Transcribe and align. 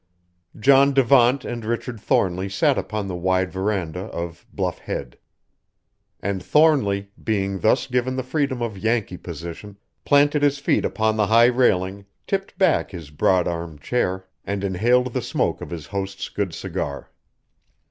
'"John 0.59 0.95
Devant 0.95 1.45
and 1.45 1.63
Richard 1.63 1.99
Thornly 1.99 2.49
sat 2.49 2.75
upon 2.75 3.07
the 3.07 3.15
wide 3.15 3.51
veranda 3.51 4.05
of 4.05 4.47
Bluff 4.51 4.79
Head; 4.79 5.19
and 6.19 6.41
Thornly, 6.41 7.11
being 7.23 7.59
thus 7.59 7.85
given 7.85 8.15
the 8.15 8.23
freedom 8.23 8.63
of 8.63 8.79
Yankee 8.79 9.17
position, 9.17 9.77
planted 10.03 10.41
his 10.41 10.57
feet 10.57 10.85
upon 10.85 11.17
the 11.17 11.27
high 11.27 11.45
railing, 11.53 12.07
tipped 12.25 12.57
back 12.57 12.89
his 12.89 13.11
broad 13.11 13.47
armed 13.47 13.81
chair, 13.81 14.25
and 14.43 14.63
inhaled 14.63 15.13
the 15.13 15.21
smoke 15.21 15.61
of 15.61 15.69
his 15.69 15.85
host's 15.85 16.29
good 16.29 16.51
cigar. 16.51 17.11